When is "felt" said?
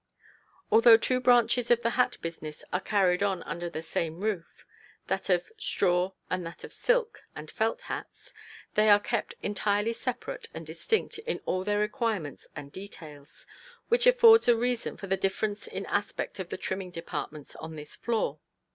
7.51-7.81